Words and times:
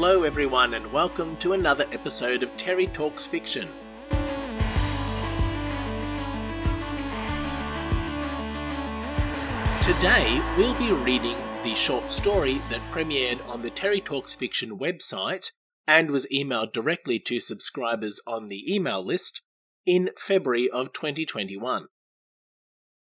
Hello, 0.00 0.22
everyone, 0.22 0.74
and 0.74 0.92
welcome 0.92 1.36
to 1.38 1.54
another 1.54 1.84
episode 1.90 2.44
of 2.44 2.56
Terry 2.56 2.86
Talks 2.86 3.26
Fiction. 3.26 3.68
Today, 9.82 10.40
we'll 10.56 10.78
be 10.78 10.92
reading 10.92 11.34
the 11.64 11.74
short 11.74 12.12
story 12.12 12.60
that 12.70 12.80
premiered 12.92 13.44
on 13.48 13.62
the 13.62 13.70
Terry 13.70 14.00
Talks 14.00 14.36
Fiction 14.36 14.78
website 14.78 15.50
and 15.88 16.12
was 16.12 16.28
emailed 16.32 16.72
directly 16.72 17.18
to 17.18 17.40
subscribers 17.40 18.20
on 18.24 18.46
the 18.46 18.72
email 18.72 19.04
list 19.04 19.42
in 19.84 20.10
February 20.16 20.70
of 20.70 20.92
2021. 20.92 21.88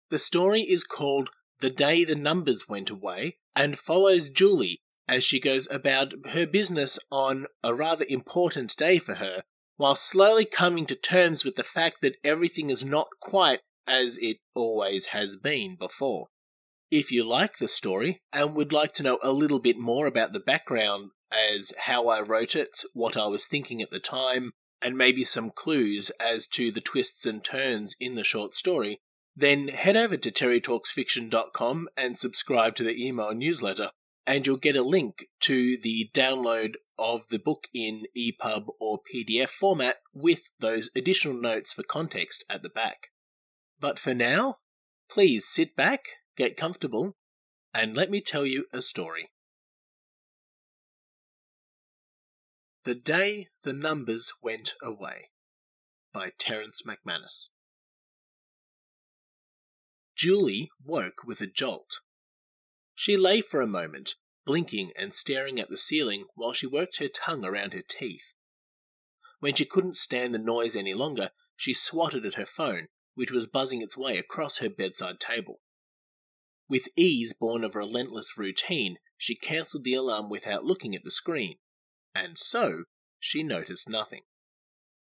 The 0.09 0.19
story 0.19 0.63
is 0.63 0.83
called 0.83 1.29
The 1.61 1.69
Day 1.69 2.03
the 2.03 2.15
Numbers 2.15 2.67
Went 2.67 2.89
Away 2.89 3.37
and 3.55 3.79
follows 3.79 4.29
Julie 4.29 4.81
as 5.07 5.23
she 5.23 5.39
goes 5.39 5.67
about 5.69 6.13
her 6.31 6.45
business 6.45 6.97
on 7.11 7.45
a 7.63 7.73
rather 7.73 8.05
important 8.07 8.75
day 8.77 8.99
for 8.99 9.15
her, 9.15 9.43
while 9.77 9.95
slowly 9.95 10.45
coming 10.45 10.85
to 10.85 10.95
terms 10.95 11.43
with 11.43 11.55
the 11.55 11.63
fact 11.63 12.01
that 12.01 12.17
everything 12.23 12.69
is 12.69 12.83
not 12.83 13.07
quite 13.19 13.59
as 13.87 14.17
it 14.21 14.37
always 14.55 15.07
has 15.07 15.35
been 15.35 15.75
before. 15.75 16.27
If 16.89 17.11
you 17.11 17.23
like 17.23 17.57
the 17.57 17.67
story 17.67 18.21
and 18.31 18.55
would 18.55 18.71
like 18.71 18.93
to 18.93 19.03
know 19.03 19.19
a 19.23 19.31
little 19.31 19.59
bit 19.59 19.77
more 19.77 20.05
about 20.05 20.31
the 20.31 20.39
background 20.39 21.09
as 21.31 21.73
how 21.85 22.07
I 22.07 22.21
wrote 22.21 22.55
it, 22.55 22.69
what 22.93 23.17
I 23.17 23.27
was 23.27 23.47
thinking 23.47 23.81
at 23.81 23.89
the 23.89 23.99
time, 23.99 24.51
and 24.81 24.97
maybe 24.97 25.23
some 25.23 25.49
clues 25.49 26.11
as 26.19 26.45
to 26.47 26.71
the 26.71 26.81
twists 26.81 27.25
and 27.25 27.43
turns 27.43 27.95
in 27.99 28.15
the 28.15 28.23
short 28.23 28.53
story, 28.53 28.99
then 29.35 29.69
head 29.69 29.95
over 29.95 30.17
to 30.17 30.31
terrytalksfiction.com 30.31 31.89
and 31.97 32.17
subscribe 32.17 32.75
to 32.75 32.83
the 32.83 33.03
email 33.03 33.33
newsletter 33.33 33.89
and 34.25 34.47
you'll 34.47 34.57
get 34.57 34.75
a 34.75 34.83
link 34.83 35.25
to 35.41 35.77
the 35.81 36.09
download 36.13 36.75
of 36.97 37.27
the 37.29 37.39
book 37.39 37.67
in 37.73 38.03
EPUB 38.17 38.67
or 38.79 38.99
PDF 39.01 39.49
format 39.49 39.97
with 40.13 40.49
those 40.59 40.89
additional 40.95 41.39
notes 41.39 41.73
for 41.73 41.83
context 41.83 42.43
at 42.49 42.63
the 42.63 42.69
back. 42.69 43.09
But 43.79 43.99
for 43.99 44.13
now, 44.13 44.57
please 45.09 45.45
sit 45.45 45.75
back, 45.75 46.05
get 46.37 46.55
comfortable, 46.55 47.17
and 47.73 47.95
let 47.95 48.09
me 48.09 48.21
tell 48.21 48.45
you 48.45 48.65
a 48.71 48.81
story. 48.81 49.29
The 52.85 52.95
Day 52.95 53.47
the 53.63 53.73
Numbers 53.73 54.33
Went 54.41 54.73
Away 54.81 55.29
by 56.13 56.31
Terence 56.37 56.83
McManus. 56.85 57.49
Julie 60.15 60.69
woke 60.85 61.23
with 61.25 61.41
a 61.41 61.47
jolt 61.47 62.01
she 62.95 63.17
lay 63.17 63.41
for 63.41 63.61
a 63.61 63.67
moment, 63.67 64.15
blinking 64.45 64.91
and 64.97 65.13
staring 65.13 65.59
at 65.59 65.69
the 65.69 65.77
ceiling 65.77 66.25
while 66.35 66.53
she 66.53 66.67
worked 66.67 66.97
her 66.97 67.07
tongue 67.07 67.45
around 67.45 67.73
her 67.73 67.81
teeth. 67.81 68.33
When 69.39 69.55
she 69.55 69.65
couldn't 69.65 69.95
stand 69.95 70.33
the 70.33 70.39
noise 70.39 70.75
any 70.75 70.93
longer, 70.93 71.31
she 71.55 71.73
swatted 71.73 72.25
at 72.25 72.35
her 72.35 72.45
phone, 72.45 72.87
which 73.15 73.31
was 73.31 73.47
buzzing 73.47 73.81
its 73.81 73.97
way 73.97 74.17
across 74.17 74.57
her 74.57 74.69
bedside 74.69 75.19
table. 75.19 75.61
With 76.69 76.87
ease 76.95 77.33
born 77.33 77.63
of 77.63 77.75
relentless 77.75 78.37
routine, 78.37 78.97
she 79.17 79.35
cancelled 79.35 79.83
the 79.83 79.93
alarm 79.93 80.29
without 80.29 80.65
looking 80.65 80.95
at 80.95 81.03
the 81.03 81.11
screen, 81.11 81.55
and 82.15 82.37
so 82.37 82.85
she 83.19 83.43
noticed 83.43 83.89
nothing. 83.89 84.21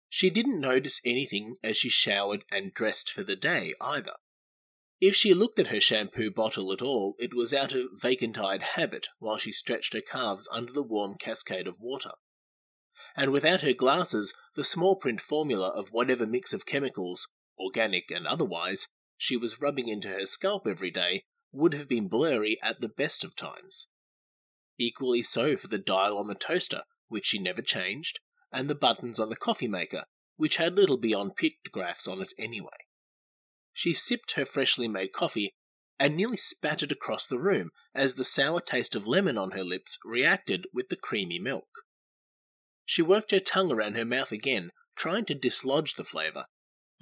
She 0.08 0.30
didn't 0.30 0.60
notice 0.60 1.00
anything 1.04 1.56
as 1.62 1.76
she 1.76 1.88
showered 1.88 2.44
and 2.50 2.72
dressed 2.72 3.10
for 3.10 3.22
the 3.22 3.36
day 3.36 3.74
either. 3.80 4.14
If 5.00 5.14
she 5.14 5.34
looked 5.34 5.58
at 5.58 5.66
her 5.66 5.80
shampoo 5.80 6.30
bottle 6.30 6.72
at 6.72 6.80
all, 6.80 7.16
it 7.18 7.34
was 7.34 7.52
out 7.52 7.74
of 7.74 7.88
vacant 8.00 8.38
eyed 8.38 8.62
habit 8.62 9.08
while 9.18 9.36
she 9.36 9.52
stretched 9.52 9.92
her 9.92 10.00
calves 10.00 10.48
under 10.50 10.72
the 10.72 10.82
warm 10.82 11.16
cascade 11.18 11.66
of 11.66 11.80
water. 11.80 12.12
And 13.14 13.30
without 13.30 13.60
her 13.60 13.74
glasses, 13.74 14.32
the 14.54 14.64
small 14.64 14.96
print 14.96 15.20
formula 15.20 15.68
of 15.68 15.92
whatever 15.92 16.26
mix 16.26 16.54
of 16.54 16.64
chemicals, 16.64 17.28
organic 17.58 18.10
and 18.10 18.26
otherwise, 18.26 18.88
she 19.18 19.36
was 19.36 19.60
rubbing 19.60 19.88
into 19.88 20.08
her 20.08 20.24
scalp 20.24 20.66
every 20.66 20.90
day 20.90 21.24
would 21.52 21.74
have 21.74 21.88
been 21.88 22.08
blurry 22.08 22.58
at 22.62 22.80
the 22.80 22.88
best 22.88 23.22
of 23.22 23.36
times. 23.36 23.88
Equally 24.78 25.22
so 25.22 25.56
for 25.56 25.68
the 25.68 25.78
dial 25.78 26.18
on 26.18 26.26
the 26.26 26.34
toaster, 26.34 26.82
which 27.08 27.26
she 27.26 27.38
never 27.38 27.62
changed, 27.62 28.20
and 28.52 28.68
the 28.68 28.74
buttons 28.74 29.18
on 29.18 29.28
the 29.28 29.36
coffee 29.36 29.68
maker, 29.68 30.04
which 30.36 30.56
had 30.56 30.76
little 30.76 30.98
beyond 30.98 31.36
pictographs 31.36 32.06
on 32.08 32.20
it 32.20 32.32
anyway. 32.38 32.85
She 33.78 33.92
sipped 33.92 34.32
her 34.32 34.46
freshly 34.46 34.88
made 34.88 35.12
coffee 35.12 35.52
and 35.98 36.16
nearly 36.16 36.38
spattered 36.38 36.90
across 36.90 37.26
the 37.26 37.38
room 37.38 37.72
as 37.94 38.14
the 38.14 38.24
sour 38.24 38.62
taste 38.62 38.94
of 38.94 39.06
lemon 39.06 39.36
on 39.36 39.50
her 39.50 39.62
lips 39.62 39.98
reacted 40.02 40.66
with 40.72 40.88
the 40.88 40.96
creamy 40.96 41.38
milk. 41.38 41.68
She 42.86 43.02
worked 43.02 43.32
her 43.32 43.38
tongue 43.38 43.70
around 43.70 43.94
her 43.98 44.06
mouth 44.06 44.32
again, 44.32 44.70
trying 44.96 45.26
to 45.26 45.34
dislodge 45.34 45.96
the 45.96 46.04
flavour, 46.04 46.46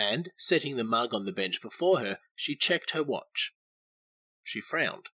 and, 0.00 0.32
setting 0.36 0.74
the 0.74 0.82
mug 0.82 1.14
on 1.14 1.26
the 1.26 1.32
bench 1.32 1.62
before 1.62 2.00
her, 2.00 2.18
she 2.34 2.56
checked 2.56 2.90
her 2.90 3.04
watch. 3.04 3.52
She 4.42 4.60
frowned. 4.60 5.10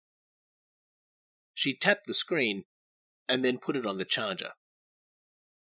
She 1.54 1.74
tapped 1.74 2.06
the 2.06 2.12
screen 2.12 2.64
and 3.30 3.42
then 3.42 3.56
put 3.56 3.76
it 3.76 3.86
on 3.86 3.96
the 3.96 4.04
charger. 4.04 4.50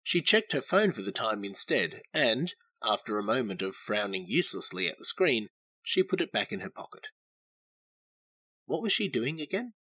She 0.02 0.22
checked 0.22 0.54
her 0.54 0.62
phone 0.62 0.94
for 0.94 1.02
the 1.02 1.12
time 1.12 1.44
instead, 1.44 2.04
and, 2.14 2.54
after 2.82 3.18
a 3.18 3.24
moment 3.24 3.62
of 3.62 3.76
frowning 3.76 4.28
uselessly 4.30 4.88
at 4.88 4.98
the 4.98 5.04
screen, 5.04 5.50
she 5.84 6.02
put 6.02 6.22
it 6.22 6.32
back 6.32 6.52
in 6.52 6.62
her 6.62 6.70
pocket. 6.70 7.10
What 8.66 8.82
was 8.82 8.94
she 8.94 9.10
doing 9.10 9.42
again? 9.42 9.74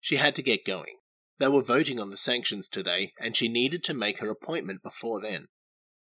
She 0.00 0.16
had 0.16 0.34
to 0.34 0.42
get 0.42 0.64
going. 0.64 0.96
They 1.38 1.48
were 1.48 1.62
voting 1.62 2.00
on 2.00 2.10
the 2.10 2.16
sanctions 2.16 2.68
today, 2.68 3.12
and 3.18 3.36
she 3.36 3.48
needed 3.48 3.84
to 3.84 3.94
make 3.94 4.18
her 4.18 4.28
appointment 4.28 4.82
before 4.82 5.22
then. 5.22 5.46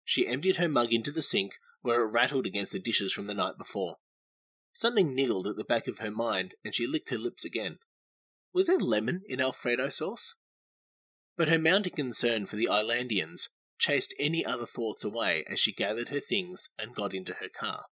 She 0.04 0.28
emptied 0.28 0.58
her 0.58 0.68
mug 0.68 0.92
into 0.92 1.12
the 1.12 1.22
sink, 1.22 1.54
where 1.82 2.02
it 2.02 2.12
rattled 2.12 2.46
against 2.46 2.72
the 2.72 2.80
dishes 2.80 3.14
from 3.14 3.28
the 3.28 3.34
night 3.34 3.58
before. 3.58 3.98
Something 4.74 5.14
niggled 5.14 5.48
at 5.48 5.56
the 5.56 5.64
back 5.64 5.88
of 5.88 6.00
her 6.00 6.12
mind, 6.12 6.56
and 6.66 6.74
she 6.74 6.88
licked 6.88 7.12
her 7.12 7.18
lips 7.18 7.46
again. 7.46 7.78
Was 8.54 8.68
there 8.68 8.80
lemon 8.80 9.22
in 9.28 9.40
Alfredo 9.40 9.90
sauce? 9.90 10.36
But 11.38 11.48
her 11.48 11.60
mounting 11.60 11.94
concern 11.94 12.46
for 12.46 12.56
the 12.56 12.68
Islandians 12.68 13.50
chased 13.78 14.14
any 14.20 14.46
other 14.46 14.66
thoughts 14.66 15.04
away 15.04 15.44
as 15.50 15.60
she 15.60 15.74
gathered 15.74 16.10
her 16.10 16.20
things 16.20 16.70
and 16.80 16.96
got 16.96 17.14
into 17.14 17.36
her 17.36 17.50
car 17.50 17.86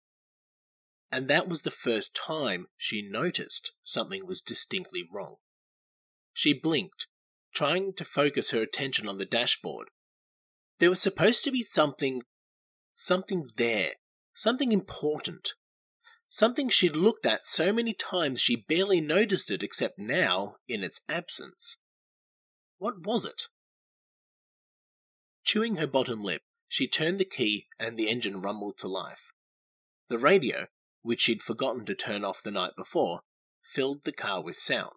and 1.11 1.27
that 1.27 1.47
was 1.47 1.63
the 1.63 1.71
first 1.71 2.15
time 2.15 2.67
she 2.77 3.01
noticed 3.01 3.73
something 3.83 4.25
was 4.25 4.41
distinctly 4.41 5.07
wrong. 5.11 5.35
She 6.33 6.53
blinked, 6.53 7.07
trying 7.53 7.93
to 7.93 8.05
focus 8.05 8.51
her 8.51 8.61
attention 8.61 9.07
on 9.07 9.17
the 9.17 9.25
dashboard. 9.25 9.89
There 10.79 10.89
was 10.89 11.01
supposed 11.01 11.43
to 11.43 11.51
be 11.51 11.63
something. 11.63 12.21
something 12.93 13.47
there, 13.57 13.93
something 14.33 14.71
important. 14.71 15.53
Something 16.29 16.69
she'd 16.69 16.95
looked 16.95 17.25
at 17.25 17.45
so 17.45 17.73
many 17.73 17.93
times 17.93 18.39
she 18.39 18.55
barely 18.55 19.01
noticed 19.01 19.49
it 19.49 19.63
except 19.63 19.97
now 19.97 20.55
in 20.67 20.83
its 20.83 21.01
absence. 21.09 21.77
What 22.77 23.05
was 23.05 23.25
it? 23.25 23.43
Chewing 25.43 25.77
her 25.77 25.87
bottom 25.87 26.23
lip, 26.23 26.41
she 26.67 26.87
turned 26.87 27.19
the 27.19 27.25
key 27.25 27.67
and 27.79 27.97
the 27.97 28.09
engine 28.09 28.41
rumbled 28.41 28.77
to 28.77 28.87
life. 28.87 29.33
The 30.09 30.19
radio, 30.19 30.67
which 31.01 31.21
she'd 31.21 31.41
forgotten 31.41 31.85
to 31.85 31.95
turn 31.95 32.23
off 32.23 32.43
the 32.43 32.51
night 32.51 32.73
before, 32.77 33.21
filled 33.63 34.03
the 34.03 34.11
car 34.11 34.41
with 34.41 34.57
sound. 34.57 34.93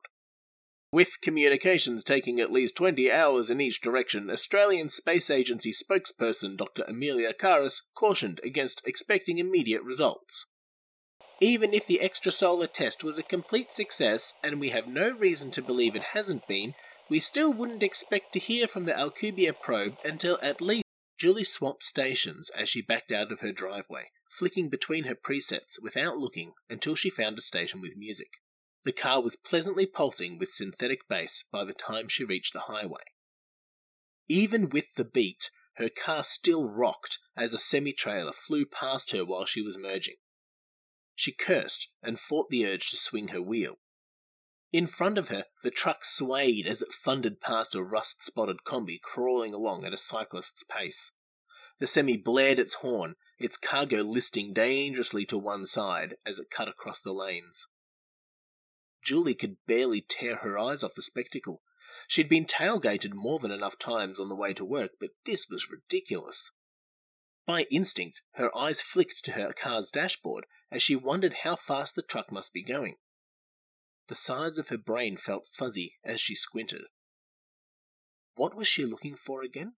With 0.93 1.23
communications 1.23 2.05
taking 2.05 2.39
at 2.39 2.53
least 2.53 2.77
20 2.77 3.11
hours 3.11 3.49
in 3.49 3.63
each 3.63 3.81
direction, 3.81 4.31
Australian 4.31 4.91
Space 4.91 5.31
Agency 5.31 5.73
spokesperson 5.73 6.59
Dr. 6.59 6.85
Amelia 6.87 7.33
Caris 7.33 7.81
cautioned 7.95 8.41
against 8.45 8.87
expecting 8.87 9.39
immediate 9.39 9.83
results. 9.83 10.47
Even 11.41 11.73
if 11.73 11.87
the 11.87 12.01
extrasolar 12.03 12.71
test 12.71 13.03
was 13.03 13.19
a 13.19 13.23
complete 13.23 13.73
success, 13.73 14.35
and 14.45 14.61
we 14.61 14.69
have 14.69 14.87
no 14.87 15.11
reason 15.11 15.51
to 15.53 15.63
believe 15.63 15.97
it 15.97 16.13
hasn't 16.13 16.47
been, 16.47 16.75
we 17.09 17.19
still 17.19 17.53
wouldn't 17.53 17.83
expect 17.83 18.33
to 18.33 18.39
hear 18.39 18.67
from 18.67 18.85
the 18.85 18.93
Alcubierre 18.93 19.55
probe 19.61 19.97
until 20.05 20.39
at 20.43 20.61
least 20.61 20.85
Julie 21.19 21.43
swapped 21.43 21.83
stations 21.83 22.51
as 22.51 22.69
she 22.69 22.83
backed 22.83 23.13
out 23.13 23.33
of 23.33 23.41
her 23.41 23.51
driveway, 23.53 24.11
flicking 24.33 24.69
between 24.69 25.05
her 25.05 25.15
presets 25.15 25.83
without 25.83 26.19
looking 26.19 26.53
until 26.71 26.95
she 26.95 27.11
found 27.11 27.39
a 27.39 27.43
station 27.43 27.81
with 27.81 27.97
music. 27.97 28.39
The 28.85 28.93
car 28.93 29.23
was 29.23 29.37
pleasantly 29.37 29.87
pulsing 29.87 30.39
with 30.39 30.51
synthetic 30.51 31.07
bass 31.09 31.45
by 31.51 31.65
the 31.65 31.75
time 31.75 32.09
she 32.09 32.25
reached 32.25 32.53
the 32.53 32.61
highway. 32.61 33.05
Even 34.29 34.71
with 34.71 34.95
the 34.95 35.05
beat, 35.05 35.51
her 35.75 35.89
car 35.89 36.25
still 36.25 36.69
rocked 36.69 37.19
as 37.37 37.55
a 37.55 37.59
semi 37.59 37.93
trailer 37.93 38.33
flew 38.33 38.65
past 38.67 39.13
her 39.13 39.25
while 39.25 39.45
she 39.45 39.63
was 39.63 39.79
merging. 39.79 40.17
She 41.15 41.33
cursed 41.33 41.89
and 42.03 42.19
fought 42.19 42.49
the 42.49 42.67
urge 42.67 42.91
to 42.91 42.97
swing 42.97 43.29
her 43.29 43.43
wheel. 43.43 43.79
In 44.73 44.87
front 44.87 45.19
of 45.19 45.29
her, 45.29 45.45
the 45.63 45.71
truck 45.71 46.05
swayed 46.05 46.67
as 46.67 46.81
it 46.81 46.93
thundered 46.93 47.41
past 47.41 47.75
a 47.75 47.83
rust 47.83 48.25
spotted 48.25 48.65
combi 48.65 49.01
crawling 49.01 49.53
along 49.53 49.85
at 49.85 49.93
a 49.93 49.99
cyclist's 49.99 50.65
pace. 50.65 51.13
The 51.79 51.87
semi 51.87 52.17
blared 52.17 52.59
its 52.59 52.75
horn, 52.75 53.17
its 53.45 53.57
cargo 53.57 54.03
listing 54.03 54.53
dangerously 54.53 55.25
to 55.27 55.39
one 55.39 55.67
side 55.67 56.17
as 56.25 56.39
it 56.39 56.51
cut 56.51 56.69
across 56.69 57.01
the 57.01 57.13
lanes. 57.13 57.67
Julie 59.05 59.35
could 59.35 59.57
barely 59.67 60.01
tear 60.01 60.37
her 60.37 60.59
eyes 60.59 60.85
off 60.85 60.95
the 60.95 61.03
spectacle, 61.03 61.63
She'd 62.07 62.29
been 62.29 62.47
tailgated 62.47 63.15
more 63.15 63.39
than 63.39 63.51
enough 63.51 63.79
times 63.79 64.21
on 64.21 64.29
the 64.29 64.37
way 64.37 64.53
to 64.55 64.65
work, 64.65 64.93
but 65.01 65.11
this 65.25 65.49
was 65.51 65.71
ridiculous. 65.71 66.53
By 67.47 67.67
instinct, 67.71 68.23
her 68.35 68.57
eyes 68.57 68.81
flicked 68.81 69.25
to 69.25 69.33
her 69.33 69.53
car's 69.53 69.91
dashboard 69.91 70.47
as 70.71 70.83
she 70.83 70.95
wondered 70.95 71.39
how 71.43 71.57
fast 71.57 71.97
the 71.97 72.03
truck 72.03 72.31
must 72.31 72.53
be 72.53 72.63
going. 72.63 72.97
The 74.09 74.15
sides 74.15 74.59
of 74.59 74.69
her 74.69 74.79
brain 74.79 75.17
felt 75.17 75.47
fuzzy 75.51 75.97
as 76.05 76.21
she 76.21 76.35
squinted. 76.35 76.83
What 78.35 78.55
was 78.55 78.69
she 78.69 78.85
looking 78.85 79.17
for 79.17 79.43
again? 79.43 79.75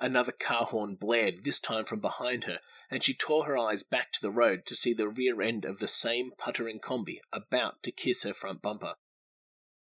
Another 0.00 0.32
car 0.32 0.66
horn 0.66 0.96
blared, 0.96 1.44
this 1.44 1.60
time 1.60 1.84
from 1.84 2.00
behind 2.00 2.44
her, 2.44 2.58
and 2.90 3.02
she 3.02 3.14
tore 3.14 3.46
her 3.46 3.56
eyes 3.56 3.82
back 3.82 4.12
to 4.12 4.20
the 4.20 4.30
road 4.30 4.66
to 4.66 4.74
see 4.74 4.92
the 4.92 5.08
rear 5.08 5.40
end 5.40 5.64
of 5.64 5.78
the 5.78 5.88
same 5.88 6.32
puttering 6.36 6.80
combi 6.80 7.18
about 7.32 7.82
to 7.82 7.90
kiss 7.90 8.22
her 8.22 8.34
front 8.34 8.60
bumper. 8.60 8.94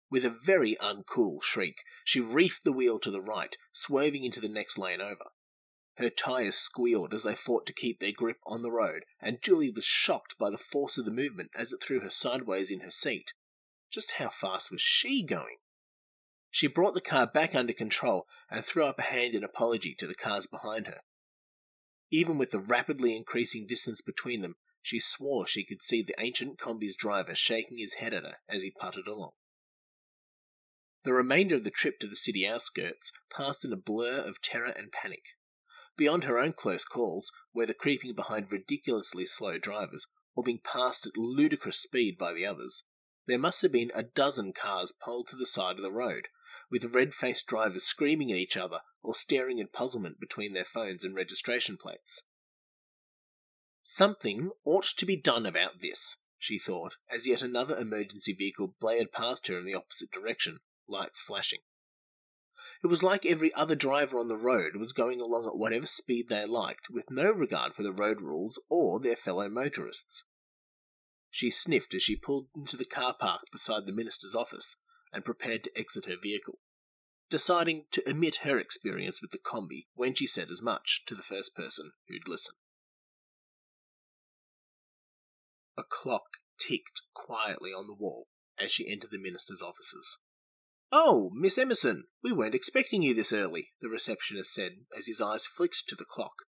With 0.10 0.24
a 0.24 0.30
very 0.30 0.76
uncool 0.76 1.42
shriek, 1.42 1.84
she 2.04 2.22
reefed 2.22 2.64
the 2.64 2.72
wheel 2.72 3.00
to 3.00 3.12
the 3.12 3.22
right, 3.22 3.58
swerving 3.72 4.24
into 4.24 4.40
the 4.40 4.48
next 4.48 4.78
lane 4.78 5.02
over. 5.02 5.32
Her 5.98 6.10
tyres 6.10 6.56
squealed 6.56 7.14
as 7.14 7.24
they 7.24 7.36
fought 7.36 7.66
to 7.66 7.74
keep 7.74 8.00
their 8.00 8.12
grip 8.12 8.38
on 8.46 8.62
the 8.62 8.72
road, 8.72 9.06
and 9.20 9.42
Julie 9.42 9.72
was 9.72 9.86
shocked 9.86 10.38
by 10.38 10.50
the 10.50 10.58
force 10.58 10.98
of 10.98 11.06
the 11.06 11.12
movement 11.12 11.52
as 11.56 11.74
it 11.74 11.82
threw 11.82 12.02
her 12.02 12.10
sideways 12.10 12.70
in 12.70 12.82
her 12.82 12.92
seat. 12.92 13.34
Just 13.90 14.12
how 14.14 14.30
fast 14.30 14.72
was 14.72 14.82
she 14.82 15.24
going? 15.24 15.58
She 16.56 16.68
brought 16.68 16.94
the 16.94 17.02
car 17.02 17.28
back 17.28 17.54
under 17.54 17.74
control 17.74 18.28
and 18.50 18.64
threw 18.64 18.86
up 18.86 18.98
a 18.98 19.02
hand 19.02 19.36
in 19.36 19.44
apology 19.44 19.94
to 19.96 20.08
the 20.08 20.16
cars 20.16 20.48
behind 20.48 20.88
her. 20.88 21.02
Even 22.12 22.38
with 22.38 22.52
the 22.52 22.62
rapidly 22.62 23.14
increasing 23.14 23.68
distance 23.68 24.02
between 24.02 24.40
them, 24.40 24.56
she 24.82 24.98
swore 24.98 25.46
she 25.46 25.66
could 25.66 25.84
see 25.84 26.02
the 26.02 26.16
ancient 26.18 26.58
combi's 26.58 26.96
driver 26.96 27.36
shaking 27.36 27.78
his 27.78 27.96
head 27.96 28.14
at 28.14 28.24
her 28.24 28.38
as 28.48 28.62
he 28.62 28.72
puttered 28.72 29.06
along. 29.06 29.32
The 31.04 31.12
remainder 31.12 31.56
of 31.56 31.66
the 31.66 31.72
trip 31.72 32.00
to 32.00 32.08
the 32.08 32.16
city 32.16 32.48
outskirts 32.48 33.12
passed 33.30 33.66
in 33.66 33.74
a 33.74 33.76
blur 33.76 34.20
of 34.20 34.42
terror 34.42 34.72
and 34.78 34.94
panic. 34.94 35.24
Beyond 35.98 36.24
her 36.24 36.40
own 36.40 36.54
close 36.54 36.86
calls, 36.86 37.34
whether 37.52 37.74
creeping 37.74 38.16
behind 38.16 38.50
ridiculously 38.50 39.26
slow 39.26 39.58
drivers 39.58 40.08
or 40.38 40.44
being 40.46 40.62
passed 40.64 41.06
at 41.06 41.18
ludicrous 41.18 41.84
speed 41.84 42.18
by 42.18 42.32
the 42.32 42.46
others, 42.46 42.86
there 43.28 43.38
must 43.38 43.62
have 43.62 43.74
been 43.74 43.92
a 43.94 44.04
dozen 44.04 44.54
cars 44.54 44.94
pulled 45.04 45.28
to 45.28 45.36
the 45.36 45.46
side 45.46 45.76
of 45.76 45.84
the 45.84 45.92
road, 45.92 46.30
with 46.70 46.94
red 46.94 47.14
faced 47.14 47.48
drivers 47.48 47.84
screaming 47.84 48.32
at 48.32 48.38
each 48.38 48.58
other 48.58 48.82
or 49.02 49.16
staring 49.16 49.60
in 49.60 49.68
puzzlement 49.68 50.20
between 50.20 50.54
their 50.54 50.66
phones 50.66 51.04
and 51.04 51.16
registration 51.16 51.78
plates. 51.78 52.24
Something 53.84 54.50
ought 54.66 54.86
to 54.98 55.06
be 55.06 55.16
done 55.16 55.46
about 55.46 55.80
this, 55.82 56.18
she 56.40 56.58
thought, 56.58 56.98
as 57.12 57.28
yet 57.28 57.42
another 57.42 57.78
emergency 57.78 58.34
vehicle 58.34 58.76
blared 58.80 59.12
past 59.12 59.48
her 59.48 59.58
in 59.58 59.66
the 59.66 59.76
opposite 59.76 60.12
direction, 60.12 60.60
lights 60.88 61.22
flashing. 61.22 61.60
It 62.84 62.88
was 62.88 63.04
like 63.04 63.26
every 63.26 63.54
other 63.54 63.76
driver 63.76 64.18
on 64.18 64.28
the 64.28 64.38
road 64.38 64.76
was 64.76 64.92
going 64.92 65.22
along 65.22 65.48
at 65.48 65.58
whatever 65.58 65.86
speed 65.86 66.30
they 66.30 66.46
liked, 66.46 66.90
with 66.90 67.12
no 67.12 67.32
regard 67.32 67.76
for 67.76 67.84
the 67.84 67.94
road 67.94 68.22
rules 68.22 68.62
or 68.70 69.00
their 69.00 69.16
fellow 69.16 69.50
motorists. 69.50 70.24
She 71.30 71.52
sniffed 71.52 71.94
as 71.94 72.02
she 72.02 72.16
pulled 72.16 72.48
into 72.56 72.78
the 72.78 72.86
car 72.86 73.14
park 73.14 73.42
beside 73.52 73.86
the 73.86 73.94
minister's 73.94 74.36
office 74.36 74.78
and 75.16 75.24
prepared 75.24 75.64
to 75.64 75.72
exit 75.80 76.06
her 76.06 76.18
vehicle, 76.22 76.60
deciding 77.30 77.86
to 77.90 78.08
omit 78.08 78.40
her 78.44 78.60
experience 78.60 79.22
with 79.22 79.32
the 79.32 79.40
combi 79.40 79.86
when 79.96 80.14
she 80.14 80.28
said 80.28 80.52
as 80.52 80.62
much 80.62 81.04
to 81.08 81.16
the 81.16 81.24
first 81.24 81.56
person 81.56 81.92
who'd 82.10 82.28
listen. 82.28 82.56
A 85.78 85.84
clock 85.84 86.26
ticked 86.60 87.02
quietly 87.14 87.72
on 87.72 87.88
the 87.88 87.96
wall 87.98 88.28
as 88.60 88.72
she 88.72 88.92
entered 88.92 89.12
the 89.12 89.18
minister's 89.18 89.62
offices. 89.62 90.18
Oh, 90.92 91.32
Miss 91.34 91.58
Emerson, 91.58 92.06
we 92.22 92.34
weren't 92.34 92.56
expecting 92.56 93.02
you 93.02 93.14
this 93.14 93.34
early, 93.34 93.70
the 93.82 93.90
receptionist 93.90 94.54
said 94.54 94.72
as 94.96 95.08
his 95.08 95.22
eyes 95.22 95.46
flicked 95.46 95.88
to 95.88 95.96
the 95.96 96.06
clock, 96.06 96.44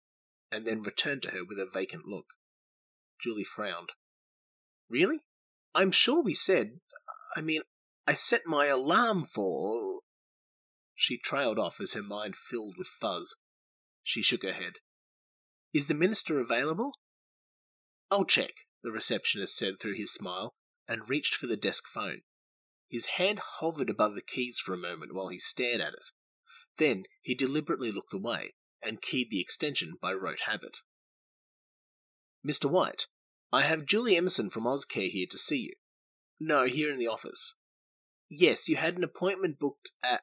and 0.50 0.66
then 0.66 0.82
returned 0.82 1.22
to 1.22 1.30
her 1.30 1.44
with 1.46 1.58
a 1.58 1.70
vacant 1.70 2.04
look. 2.06 2.26
Julie 3.20 3.44
frowned. 3.44 3.90
Really? 4.88 5.20
I'm 5.74 5.92
sure 5.92 6.22
we 6.22 6.34
said. 6.34 6.80
I 7.36 7.40
mean, 7.40 7.62
I 8.06 8.14
set 8.14 8.42
my 8.46 8.66
alarm 8.66 9.24
for. 9.24 10.00
She 10.94 11.18
trailed 11.18 11.58
off 11.58 11.80
as 11.80 11.94
her 11.94 12.02
mind 12.02 12.36
filled 12.36 12.74
with 12.76 12.86
fuzz. 12.86 13.36
She 14.02 14.22
shook 14.22 14.42
her 14.42 14.52
head. 14.52 14.74
Is 15.72 15.88
the 15.88 15.94
minister 15.94 16.38
available? 16.38 16.92
I'll 18.10 18.24
check, 18.24 18.52
the 18.82 18.92
receptionist 18.92 19.56
said 19.56 19.80
through 19.80 19.94
his 19.94 20.12
smile, 20.12 20.54
and 20.86 21.08
reached 21.08 21.34
for 21.34 21.46
the 21.46 21.56
desk 21.56 21.88
phone. 21.88 22.20
His 22.88 23.06
hand 23.16 23.40
hovered 23.58 23.90
above 23.90 24.14
the 24.14 24.22
keys 24.22 24.58
for 24.58 24.74
a 24.74 24.78
moment 24.78 25.14
while 25.14 25.28
he 25.28 25.40
stared 25.40 25.80
at 25.80 25.94
it. 25.94 26.10
Then 26.76 27.04
he 27.22 27.34
deliberately 27.34 27.90
looked 27.90 28.14
away 28.14 28.54
and 28.82 29.02
keyed 29.02 29.30
the 29.30 29.40
extension 29.40 29.94
by 30.00 30.12
rote 30.12 30.42
habit. 30.46 30.78
Mr. 32.46 32.70
White, 32.70 33.06
I 33.50 33.62
have 33.62 33.86
Julie 33.86 34.16
Emerson 34.16 34.50
from 34.50 34.64
Ozcare 34.64 35.08
here 35.08 35.26
to 35.30 35.38
see 35.38 35.62
you. 35.62 35.72
No, 36.38 36.66
here 36.66 36.92
in 36.92 36.98
the 36.98 37.08
office. 37.08 37.54
Yes, 38.36 38.68
you 38.68 38.76
had 38.76 38.96
an 38.96 39.04
appointment 39.04 39.60
booked 39.60 39.92
at. 40.02 40.22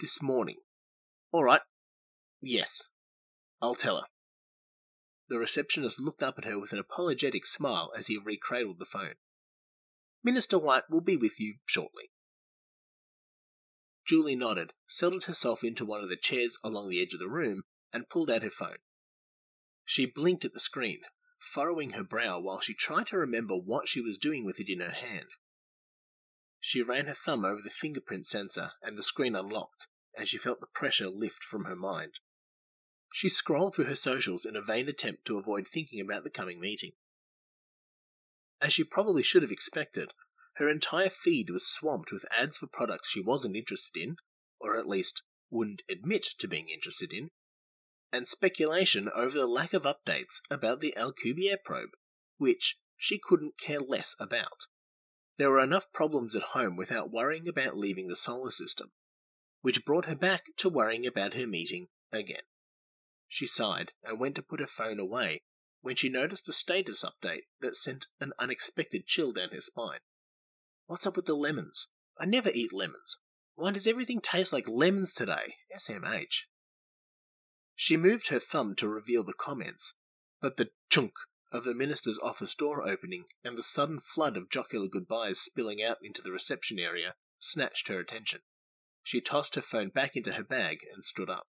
this 0.00 0.20
morning. 0.20 0.56
All 1.30 1.44
right. 1.44 1.60
Yes. 2.42 2.88
I'll 3.62 3.76
tell 3.76 3.98
her. 3.98 4.06
The 5.28 5.38
receptionist 5.38 6.00
looked 6.00 6.22
up 6.22 6.36
at 6.38 6.44
her 6.44 6.58
with 6.58 6.72
an 6.72 6.80
apologetic 6.80 7.46
smile 7.46 7.92
as 7.96 8.08
he 8.08 8.18
recradled 8.18 8.80
the 8.80 8.84
phone. 8.84 9.14
Minister 10.24 10.58
White 10.58 10.90
will 10.90 11.00
be 11.00 11.16
with 11.16 11.38
you 11.38 11.56
shortly. 11.64 12.10
Julie 14.04 14.34
nodded, 14.34 14.72
settled 14.88 15.24
herself 15.24 15.62
into 15.62 15.84
one 15.84 16.02
of 16.02 16.08
the 16.08 16.16
chairs 16.16 16.58
along 16.64 16.88
the 16.88 17.00
edge 17.00 17.14
of 17.14 17.20
the 17.20 17.28
room, 17.28 17.62
and 17.92 18.08
pulled 18.08 18.30
out 18.30 18.42
her 18.42 18.50
phone. 18.50 18.78
She 19.84 20.06
blinked 20.06 20.44
at 20.44 20.54
the 20.54 20.60
screen, 20.60 21.00
furrowing 21.38 21.90
her 21.90 22.02
brow 22.02 22.40
while 22.40 22.60
she 22.60 22.74
tried 22.74 23.06
to 23.08 23.18
remember 23.18 23.54
what 23.54 23.86
she 23.86 24.00
was 24.00 24.18
doing 24.18 24.44
with 24.44 24.58
it 24.58 24.68
in 24.68 24.80
her 24.80 24.90
hand. 24.90 25.26
She 26.60 26.82
ran 26.82 27.06
her 27.06 27.14
thumb 27.14 27.44
over 27.44 27.60
the 27.62 27.70
fingerprint 27.70 28.26
sensor, 28.26 28.72
and 28.82 28.96
the 28.96 29.02
screen 29.02 29.34
unlocked, 29.34 29.88
and 30.16 30.28
she 30.28 30.38
felt 30.38 30.60
the 30.60 30.66
pressure 30.66 31.08
lift 31.08 31.42
from 31.42 31.64
her 31.64 31.76
mind. 31.76 32.20
She 33.12 33.28
scrolled 33.28 33.74
through 33.74 33.86
her 33.86 33.96
socials 33.96 34.44
in 34.44 34.54
a 34.54 34.62
vain 34.62 34.88
attempt 34.88 35.24
to 35.26 35.38
avoid 35.38 35.66
thinking 35.66 36.00
about 36.00 36.22
the 36.22 36.30
coming 36.30 36.60
meeting. 36.60 36.92
As 38.60 38.72
she 38.72 38.84
probably 38.84 39.22
should 39.22 39.42
have 39.42 39.50
expected, 39.50 40.12
her 40.56 40.68
entire 40.68 41.08
feed 41.08 41.48
was 41.48 41.66
swamped 41.66 42.12
with 42.12 42.26
ads 42.30 42.58
for 42.58 42.66
products 42.66 43.08
she 43.08 43.22
wasn't 43.22 43.56
interested 43.56 43.98
in, 44.00 44.16
or 44.60 44.78
at 44.78 44.86
least 44.86 45.22
wouldn't 45.50 45.82
admit 45.90 46.24
to 46.38 46.46
being 46.46 46.68
interested 46.68 47.12
in, 47.12 47.30
and 48.12 48.28
speculation 48.28 49.08
over 49.14 49.38
the 49.38 49.46
lack 49.46 49.72
of 49.72 49.84
updates 49.84 50.40
about 50.50 50.80
the 50.80 50.94
Alcubierre 50.96 51.56
probe, 51.64 51.96
which 52.36 52.78
she 52.96 53.18
couldn't 53.18 53.58
care 53.58 53.80
less 53.80 54.14
about. 54.20 54.66
There 55.38 55.50
were 55.50 55.62
enough 55.62 55.92
problems 55.92 56.36
at 56.36 56.42
home 56.42 56.76
without 56.76 57.10
worrying 57.10 57.48
about 57.48 57.76
leaving 57.76 58.08
the 58.08 58.16
solar 58.16 58.50
system, 58.50 58.90
which 59.62 59.84
brought 59.84 60.06
her 60.06 60.14
back 60.14 60.44
to 60.58 60.68
worrying 60.68 61.06
about 61.06 61.34
her 61.34 61.46
meeting 61.46 61.88
again. 62.12 62.42
She 63.28 63.46
sighed 63.46 63.92
and 64.02 64.18
went 64.18 64.34
to 64.36 64.42
put 64.42 64.60
her 64.60 64.66
phone 64.66 64.98
away 64.98 65.42
when 65.82 65.96
she 65.96 66.08
noticed 66.08 66.48
a 66.48 66.52
status 66.52 67.04
update 67.04 67.44
that 67.60 67.76
sent 67.76 68.06
an 68.20 68.32
unexpected 68.38 69.06
chill 69.06 69.32
down 69.32 69.50
her 69.52 69.60
spine. 69.60 70.00
What's 70.86 71.06
up 71.06 71.16
with 71.16 71.26
the 71.26 71.34
lemons? 71.34 71.88
I 72.18 72.26
never 72.26 72.50
eat 72.52 72.72
lemons. 72.72 73.18
Why 73.54 73.70
does 73.70 73.86
everything 73.86 74.20
taste 74.20 74.52
like 74.52 74.68
lemons 74.68 75.14
today? 75.14 75.54
SMH. 75.74 76.44
She 77.74 77.96
moved 77.96 78.28
her 78.28 78.38
thumb 78.38 78.74
to 78.76 78.88
reveal 78.88 79.24
the 79.24 79.32
comments, 79.32 79.94
but 80.42 80.56
the 80.56 80.70
chunk 80.90 81.12
of 81.52 81.64
the 81.64 81.74
minister's 81.74 82.18
office 82.18 82.54
door 82.54 82.86
opening 82.88 83.24
and 83.44 83.56
the 83.56 83.62
sudden 83.62 83.98
flood 83.98 84.36
of 84.36 84.50
jocular 84.50 84.88
goodbyes 84.88 85.40
spilling 85.40 85.82
out 85.82 85.98
into 86.02 86.22
the 86.22 86.30
reception 86.30 86.78
area 86.78 87.14
snatched 87.40 87.88
her 87.88 87.98
attention. 87.98 88.40
She 89.02 89.20
tossed 89.20 89.54
her 89.54 89.62
phone 89.62 89.88
back 89.88 90.16
into 90.16 90.32
her 90.32 90.44
bag 90.44 90.80
and 90.92 91.04
stood 91.04 91.30
up. 91.30 91.48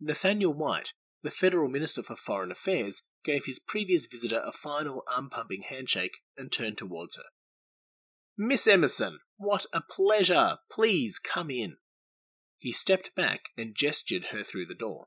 Nathaniel 0.00 0.52
White, 0.52 0.92
the 1.22 1.30
Federal 1.30 1.68
Minister 1.68 2.02
for 2.02 2.16
Foreign 2.16 2.50
Affairs, 2.50 3.02
gave 3.24 3.46
his 3.46 3.58
previous 3.58 4.06
visitor 4.06 4.42
a 4.44 4.52
final 4.52 5.02
arm 5.12 5.30
pumping 5.30 5.62
handshake 5.62 6.18
and 6.36 6.52
turned 6.52 6.76
towards 6.76 7.16
her. 7.16 7.24
Miss 8.36 8.66
Emerson, 8.66 9.20
what 9.38 9.64
a 9.72 9.80
pleasure! 9.80 10.58
Please 10.70 11.18
come 11.18 11.50
in. 11.50 11.78
He 12.58 12.72
stepped 12.72 13.14
back 13.14 13.50
and 13.56 13.74
gestured 13.74 14.26
her 14.26 14.42
through 14.42 14.66
the 14.66 14.74
door. 14.74 15.06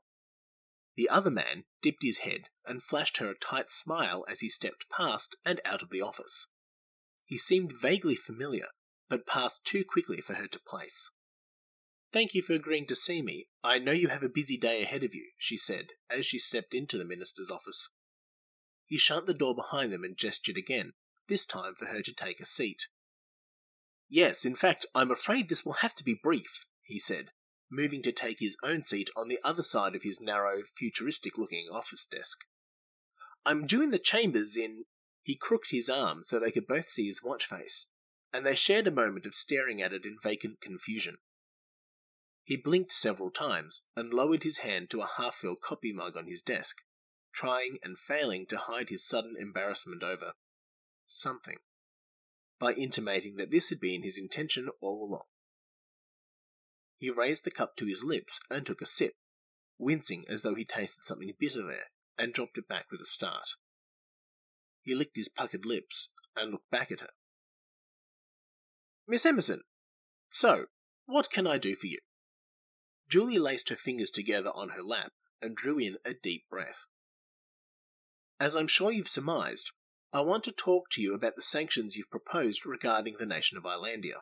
The 0.96 1.08
other 1.08 1.30
man 1.30 1.64
dipped 1.82 2.02
his 2.02 2.18
head 2.18 2.48
and 2.66 2.82
flashed 2.82 3.18
her 3.18 3.30
a 3.30 3.38
tight 3.38 3.70
smile 3.70 4.24
as 4.28 4.40
he 4.40 4.48
stepped 4.48 4.90
past 4.90 5.36
and 5.44 5.60
out 5.64 5.82
of 5.82 5.90
the 5.90 6.02
office. 6.02 6.48
He 7.24 7.38
seemed 7.38 7.72
vaguely 7.72 8.16
familiar, 8.16 8.66
but 9.08 9.26
passed 9.26 9.64
too 9.64 9.84
quickly 9.84 10.20
for 10.20 10.34
her 10.34 10.46
to 10.48 10.60
place. 10.60 11.10
Thank 12.12 12.34
you 12.34 12.42
for 12.42 12.54
agreeing 12.54 12.86
to 12.86 12.96
see 12.96 13.22
me. 13.22 13.46
I 13.62 13.78
know 13.78 13.92
you 13.92 14.08
have 14.08 14.24
a 14.24 14.28
busy 14.28 14.56
day 14.56 14.82
ahead 14.82 15.04
of 15.04 15.14
you, 15.14 15.30
she 15.38 15.56
said 15.56 15.90
as 16.10 16.26
she 16.26 16.38
stepped 16.38 16.74
into 16.74 16.98
the 16.98 17.04
minister's 17.04 17.50
office. 17.50 17.88
He 18.84 18.98
shut 18.98 19.26
the 19.26 19.34
door 19.34 19.54
behind 19.54 19.92
them 19.92 20.02
and 20.02 20.16
gestured 20.16 20.56
again, 20.56 20.94
this 21.28 21.46
time 21.46 21.74
for 21.76 21.86
her 21.86 22.02
to 22.02 22.12
take 22.12 22.40
a 22.40 22.46
seat. 22.46 22.88
Yes, 24.08 24.44
in 24.44 24.56
fact, 24.56 24.86
I'm 24.92 25.12
afraid 25.12 25.48
this 25.48 25.64
will 25.64 25.74
have 25.74 25.94
to 25.94 26.04
be 26.04 26.18
brief, 26.20 26.66
he 26.82 26.98
said, 26.98 27.30
moving 27.70 28.02
to 28.02 28.12
take 28.12 28.40
his 28.40 28.56
own 28.62 28.82
seat 28.82 29.10
on 29.16 29.28
the 29.28 29.38
other 29.44 29.62
side 29.62 29.94
of 29.94 30.02
his 30.02 30.20
narrow, 30.20 30.62
futuristic 30.76 31.38
looking 31.38 31.68
office 31.72 32.06
desk. 32.06 32.40
I'm 33.46 33.66
due 33.66 33.82
in 33.82 33.90
the 33.90 33.98
chambers 33.98 34.56
in. 34.56 34.84
He 35.22 35.36
crooked 35.36 35.70
his 35.70 35.88
arm 35.88 36.22
so 36.22 36.38
they 36.38 36.50
could 36.50 36.66
both 36.66 36.88
see 36.88 37.06
his 37.06 37.22
watch 37.22 37.44
face, 37.44 37.88
and 38.32 38.44
they 38.44 38.54
shared 38.54 38.86
a 38.86 38.92
moment 38.92 39.26
of 39.26 39.34
staring 39.34 39.80
at 39.80 39.92
it 39.92 40.04
in 40.04 40.16
vacant 40.22 40.60
confusion. 40.60 41.18
He 42.42 42.56
blinked 42.56 42.92
several 42.92 43.30
times 43.30 43.82
and 43.96 44.12
lowered 44.12 44.42
his 44.42 44.58
hand 44.58 44.90
to 44.90 45.02
a 45.02 45.10
half 45.18 45.36
filled 45.36 45.60
coffee 45.60 45.92
mug 45.92 46.16
on 46.16 46.26
his 46.26 46.42
desk, 46.42 46.78
trying 47.32 47.78
and 47.82 47.98
failing 47.98 48.46
to 48.46 48.58
hide 48.58 48.88
his 48.88 49.06
sudden 49.06 49.36
embarrassment 49.38 50.02
over 50.02 50.32
something 51.06 51.58
by 52.58 52.72
intimating 52.72 53.36
that 53.36 53.50
this 53.50 53.70
had 53.70 53.80
been 53.80 54.02
his 54.02 54.18
intention 54.18 54.68
all 54.80 55.06
along. 55.08 55.24
He 57.00 57.08
raised 57.08 57.44
the 57.44 57.50
cup 57.50 57.76
to 57.76 57.86
his 57.86 58.04
lips 58.04 58.40
and 58.50 58.64
took 58.64 58.82
a 58.82 58.86
sip, 58.86 59.14
wincing 59.78 60.26
as 60.28 60.42
though 60.42 60.54
he 60.54 60.66
tasted 60.66 61.02
something 61.02 61.32
bitter 61.40 61.66
there, 61.66 61.86
and 62.18 62.34
dropped 62.34 62.58
it 62.58 62.68
back 62.68 62.90
with 62.90 63.00
a 63.00 63.06
start. 63.06 63.54
He 64.82 64.94
licked 64.94 65.16
his 65.16 65.30
puckered 65.30 65.64
lips 65.64 66.12
and 66.36 66.52
looked 66.52 66.70
back 66.70 66.92
at 66.92 67.00
her. 67.00 67.08
Miss 69.08 69.24
Emerson, 69.24 69.62
so, 70.28 70.66
what 71.06 71.30
can 71.30 71.46
I 71.46 71.56
do 71.56 71.74
for 71.74 71.86
you? 71.86 71.98
Julie 73.08 73.38
laced 73.38 73.70
her 73.70 73.76
fingers 73.76 74.10
together 74.10 74.50
on 74.54 74.70
her 74.70 74.82
lap 74.82 75.12
and 75.40 75.56
drew 75.56 75.78
in 75.78 75.96
a 76.04 76.12
deep 76.12 76.44
breath. 76.50 76.86
As 78.38 78.54
I'm 78.54 78.68
sure 78.68 78.92
you've 78.92 79.08
surmised, 79.08 79.72
I 80.12 80.20
want 80.20 80.44
to 80.44 80.52
talk 80.52 80.90
to 80.90 81.02
you 81.02 81.14
about 81.14 81.34
the 81.34 81.42
sanctions 81.42 81.96
you've 81.96 82.10
proposed 82.10 82.66
regarding 82.66 83.16
the 83.18 83.26
nation 83.26 83.56
of 83.56 83.64
Islandia. 83.64 84.20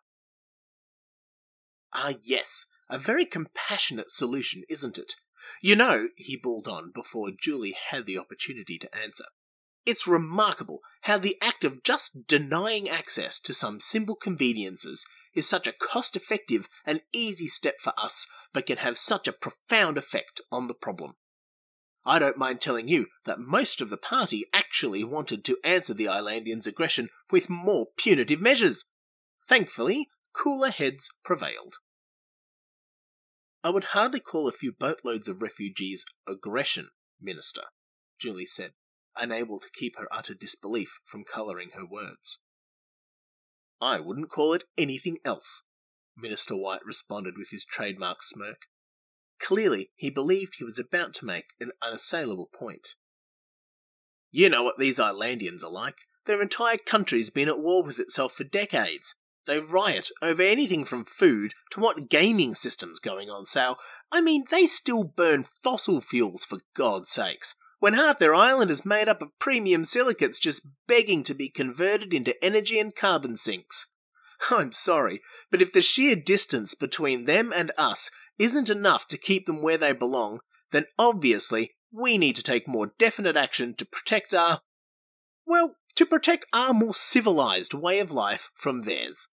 Ah, 1.92 2.14
yes, 2.22 2.66
a 2.90 2.98
very 2.98 3.26
compassionate 3.26 4.10
solution, 4.10 4.62
isn't 4.68 4.98
it? 4.98 5.14
You 5.62 5.76
know, 5.76 6.08
he 6.16 6.36
bawled 6.36 6.68
on 6.68 6.90
before 6.94 7.30
Julie 7.30 7.76
had 7.90 8.06
the 8.06 8.18
opportunity 8.18 8.78
to 8.78 8.94
answer. 8.94 9.24
It's 9.86 10.06
remarkable 10.06 10.80
how 11.02 11.16
the 11.16 11.38
act 11.40 11.64
of 11.64 11.82
just 11.82 12.26
denying 12.26 12.88
access 12.88 13.40
to 13.40 13.54
some 13.54 13.80
simple 13.80 14.16
conveniences 14.16 15.06
is 15.34 15.48
such 15.48 15.66
a 15.66 15.72
cost 15.72 16.16
effective 16.16 16.68
and 16.84 17.00
easy 17.12 17.46
step 17.46 17.76
for 17.80 17.92
us, 17.96 18.26
but 18.52 18.66
can 18.66 18.78
have 18.78 18.98
such 18.98 19.26
a 19.26 19.32
profound 19.32 19.96
effect 19.96 20.40
on 20.52 20.66
the 20.66 20.74
problem. 20.74 21.14
I 22.04 22.18
don't 22.18 22.36
mind 22.36 22.60
telling 22.60 22.88
you 22.88 23.06
that 23.24 23.40
most 23.40 23.80
of 23.80 23.90
the 23.90 23.96
party 23.96 24.44
actually 24.52 25.04
wanted 25.04 25.44
to 25.44 25.58
answer 25.64 25.94
the 25.94 26.08
Islandians' 26.08 26.66
aggression 26.66 27.08
with 27.30 27.50
more 27.50 27.86
punitive 27.96 28.40
measures. 28.40 28.84
Thankfully, 29.46 30.08
cooler 30.32 30.70
heads 30.70 31.08
prevailed. 31.24 31.76
I 33.64 33.70
would 33.70 33.84
hardly 33.84 34.20
call 34.20 34.46
a 34.46 34.52
few 34.52 34.72
boatloads 34.72 35.28
of 35.28 35.42
refugees 35.42 36.04
aggression, 36.26 36.88
Minister, 37.20 37.62
Julie 38.18 38.46
said, 38.46 38.72
unable 39.16 39.58
to 39.58 39.70
keep 39.72 39.96
her 39.98 40.06
utter 40.12 40.34
disbelief 40.34 41.00
from 41.04 41.24
colouring 41.24 41.70
her 41.74 41.84
words. 41.84 42.38
I 43.80 44.00
wouldn't 44.00 44.30
call 44.30 44.54
it 44.54 44.64
anything 44.76 45.18
else, 45.24 45.62
Minister 46.16 46.56
White 46.56 46.84
responded 46.84 47.34
with 47.36 47.50
his 47.50 47.64
trademark 47.64 48.22
smirk. 48.22 48.62
Clearly, 49.40 49.90
he 49.94 50.10
believed 50.10 50.56
he 50.56 50.64
was 50.64 50.78
about 50.78 51.14
to 51.14 51.24
make 51.24 51.46
an 51.60 51.70
unassailable 51.82 52.50
point. 52.52 52.88
You 54.30 54.48
know 54.48 54.62
what 54.62 54.78
these 54.78 54.98
Islandians 54.98 55.62
are 55.62 55.70
like. 55.70 55.98
Their 56.26 56.42
entire 56.42 56.76
country's 56.76 57.30
been 57.30 57.48
at 57.48 57.60
war 57.60 57.82
with 57.82 57.98
itself 57.98 58.32
for 58.32 58.44
decades. 58.44 59.14
They 59.48 59.58
riot 59.58 60.10
over 60.20 60.42
anything 60.42 60.84
from 60.84 61.04
food 61.04 61.54
to 61.70 61.80
what 61.80 62.10
gaming 62.10 62.54
system's 62.54 62.98
going 62.98 63.30
on 63.30 63.46
sale. 63.46 63.78
I 64.12 64.20
mean, 64.20 64.44
they 64.50 64.66
still 64.66 65.04
burn 65.04 65.42
fossil 65.42 66.02
fuels 66.02 66.44
for 66.44 66.58
God's 66.74 67.10
sakes, 67.10 67.54
when 67.78 67.94
half 67.94 68.18
their 68.18 68.34
island 68.34 68.70
is 68.70 68.84
made 68.84 69.08
up 69.08 69.22
of 69.22 69.30
premium 69.38 69.84
silicates 69.84 70.38
just 70.38 70.68
begging 70.86 71.22
to 71.22 71.32
be 71.32 71.48
converted 71.48 72.12
into 72.12 72.44
energy 72.44 72.78
and 72.78 72.94
carbon 72.94 73.38
sinks. 73.38 73.94
I'm 74.50 74.70
sorry, 74.72 75.22
but 75.50 75.62
if 75.62 75.72
the 75.72 75.80
sheer 75.80 76.14
distance 76.14 76.74
between 76.74 77.24
them 77.24 77.50
and 77.50 77.72
us 77.78 78.10
isn't 78.38 78.68
enough 78.68 79.08
to 79.08 79.16
keep 79.16 79.46
them 79.46 79.62
where 79.62 79.78
they 79.78 79.92
belong, 79.92 80.40
then 80.72 80.84
obviously 80.98 81.70
we 81.90 82.18
need 82.18 82.36
to 82.36 82.42
take 82.42 82.68
more 82.68 82.92
definite 82.98 83.38
action 83.38 83.74
to 83.76 83.86
protect 83.86 84.34
our. 84.34 84.60
well, 85.46 85.76
to 85.94 86.04
protect 86.04 86.44
our 86.52 86.74
more 86.74 86.94
civilized 86.94 87.72
way 87.72 87.98
of 87.98 88.12
life 88.12 88.50
from 88.54 88.80
theirs. 88.80 89.28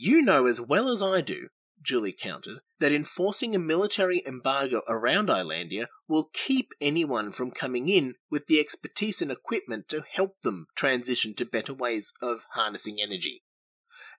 You 0.00 0.22
know 0.22 0.46
as 0.46 0.60
well 0.60 0.88
as 0.88 1.02
I 1.02 1.20
do, 1.20 1.48
Julie 1.82 2.12
countered, 2.12 2.60
that 2.78 2.92
enforcing 2.92 3.56
a 3.56 3.58
military 3.58 4.22
embargo 4.24 4.82
around 4.86 5.28
Islandia 5.28 5.88
will 6.06 6.30
keep 6.32 6.68
anyone 6.80 7.32
from 7.32 7.50
coming 7.50 7.88
in 7.88 8.14
with 8.30 8.46
the 8.46 8.60
expertise 8.60 9.20
and 9.20 9.32
equipment 9.32 9.88
to 9.88 10.04
help 10.08 10.40
them 10.42 10.68
transition 10.76 11.34
to 11.34 11.44
better 11.44 11.74
ways 11.74 12.12
of 12.22 12.46
harnessing 12.52 12.98
energy. 13.02 13.42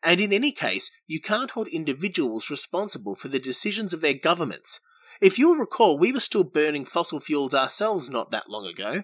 And 0.04 0.20
in 0.20 0.34
any 0.34 0.52
case, 0.52 0.92
you 1.08 1.22
can't 1.22 1.52
hold 1.52 1.70
individuals 1.70 2.50
responsible 2.50 3.16
for 3.16 3.30
the 3.30 3.40
decisions 3.40 3.94
of 3.94 4.02
their 4.02 4.14
governments. 4.14 4.82
If 5.22 5.40
you'll 5.40 5.56
recall, 5.56 5.98
we 5.98 6.12
were 6.12 6.20
still 6.20 6.44
burning 6.44 6.84
fossil 6.84 7.22
fuels 7.22 7.54
ourselves 7.54 8.10
not 8.10 8.32
that 8.32 8.50
long 8.50 8.66
ago. 8.66 9.04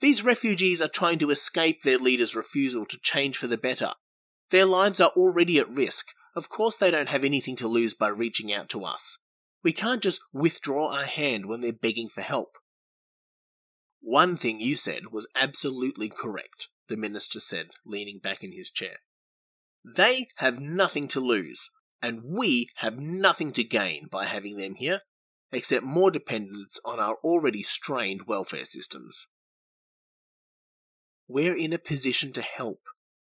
These 0.00 0.22
refugees 0.22 0.82
are 0.82 0.88
trying 0.88 1.18
to 1.20 1.30
escape 1.30 1.80
their 1.80 1.96
leader's 1.96 2.36
refusal 2.36 2.84
to 2.84 2.98
change 3.02 3.38
for 3.38 3.46
the 3.46 3.56
better. 3.56 3.92
Their 4.50 4.66
lives 4.66 5.00
are 5.00 5.10
already 5.16 5.58
at 5.58 5.68
risk. 5.68 6.06
Of 6.36 6.48
course, 6.48 6.76
they 6.76 6.90
don't 6.90 7.08
have 7.08 7.24
anything 7.24 7.56
to 7.56 7.68
lose 7.68 7.94
by 7.94 8.08
reaching 8.08 8.52
out 8.52 8.68
to 8.70 8.84
us. 8.84 9.18
We 9.62 9.72
can't 9.72 10.02
just 10.02 10.20
withdraw 10.32 10.92
our 10.92 11.06
hand 11.06 11.46
when 11.46 11.60
they're 11.60 11.72
begging 11.72 12.08
for 12.08 12.20
help. 12.20 12.58
One 14.00 14.36
thing 14.36 14.60
you 14.60 14.76
said 14.76 15.12
was 15.12 15.26
absolutely 15.34 16.10
correct, 16.10 16.68
the 16.88 16.96
minister 16.96 17.40
said, 17.40 17.68
leaning 17.86 18.18
back 18.18 18.44
in 18.44 18.52
his 18.52 18.70
chair. 18.70 18.98
They 19.84 20.28
have 20.36 20.60
nothing 20.60 21.08
to 21.08 21.20
lose, 21.20 21.70
and 22.02 22.22
we 22.22 22.68
have 22.76 22.98
nothing 22.98 23.52
to 23.52 23.64
gain 23.64 24.08
by 24.10 24.26
having 24.26 24.58
them 24.58 24.74
here, 24.74 25.00
except 25.52 25.84
more 25.84 26.10
dependence 26.10 26.78
on 26.84 27.00
our 27.00 27.16
already 27.24 27.62
strained 27.62 28.26
welfare 28.26 28.66
systems. 28.66 29.28
We're 31.26 31.56
in 31.56 31.72
a 31.72 31.78
position 31.78 32.32
to 32.32 32.42
help, 32.42 32.80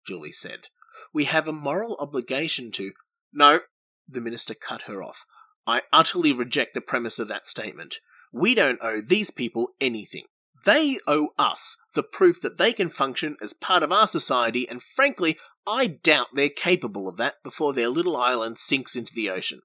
Julie 0.06 0.32
said. 0.32 0.68
We 1.14 1.26
have 1.26 1.48
a 1.48 1.54
moral 1.54 1.98
obligation 2.00 2.72
to. 2.74 2.92
No, 3.34 3.62
the 4.08 4.22
minister 4.22 4.54
cut 4.54 4.84
her 4.84 5.04
off. 5.04 5.26
I 5.68 5.84
utterly 5.94 6.32
reject 6.32 6.74
the 6.74 6.82
premise 6.82 7.20
of 7.20 7.28
that 7.28 7.48
statement. 7.48 7.96
We 8.32 8.56
don't 8.56 8.80
owe 8.82 9.02
these 9.02 9.32
people 9.32 9.70
anything. 9.80 10.26
They 10.66 11.00
owe 11.08 11.30
us 11.38 11.78
the 11.96 12.04
proof 12.04 12.42
that 12.42 12.58
they 12.58 12.74
can 12.74 12.90
function 12.90 13.38
as 13.42 13.54
part 13.54 13.84
of 13.84 13.92
our 13.92 14.08
society, 14.08 14.68
and 14.68 14.82
frankly, 14.82 15.38
I 15.66 15.88
doubt 15.88 16.28
they're 16.34 16.50
capable 16.50 17.08
of 17.08 17.18
that 17.18 17.36
before 17.44 17.74
their 17.74 17.90
little 17.90 18.18
island 18.18 18.58
sinks 18.58 18.96
into 18.96 19.14
the 19.14 19.30
ocean. 19.30 19.62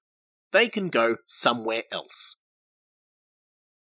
They 0.53 0.69
can 0.69 0.88
go 0.88 1.17
somewhere 1.26 1.85
else. 1.91 2.37